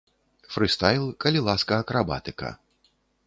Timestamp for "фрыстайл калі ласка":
0.53-1.73